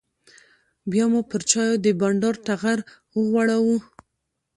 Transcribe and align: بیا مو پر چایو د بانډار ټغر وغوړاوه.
بیا 0.91 1.05
مو 1.11 1.19
پر 1.29 1.41
چایو 1.51 1.81
د 1.85 1.87
بانډار 1.99 2.35
ټغر 2.45 2.79
وغوړاوه. 3.17 3.77